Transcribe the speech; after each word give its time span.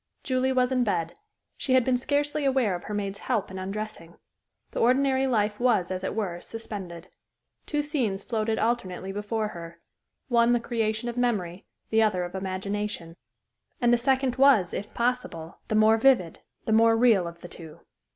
Julie 0.23 0.51
was 0.51 0.71
in 0.71 0.83
bed. 0.83 1.13
She 1.57 1.73
had 1.75 1.85
been 1.85 1.95
scarcely 1.95 2.43
aware 2.43 2.73
of 2.73 2.85
her 2.85 2.93
maid's 2.95 3.19
help 3.19 3.51
in 3.51 3.59
undressing. 3.59 4.15
The 4.71 4.79
ordinary 4.79 5.27
life 5.27 5.59
was, 5.59 5.91
as 5.91 6.03
it 6.03 6.15
were, 6.15 6.41
suspended. 6.41 7.09
Two 7.67 7.83
scenes 7.83 8.23
floated 8.23 8.57
alternately 8.57 9.11
before 9.11 9.49
her 9.49 9.79
one 10.27 10.53
the 10.53 10.59
creation 10.59 11.07
of 11.07 11.17
memory, 11.17 11.67
the 11.91 12.01
other 12.01 12.23
of 12.23 12.33
imagination; 12.33 13.15
and 13.79 13.93
the 13.93 13.97
second 13.99 14.37
was, 14.37 14.73
if 14.73 14.91
possible, 14.95 15.59
the 15.67 15.75
more 15.75 15.97
vivid, 15.99 16.39
the 16.65 16.73
more 16.73 16.97
real 16.97 17.27
of 17.27 17.41
the 17.41 17.47
two. 17.47 17.81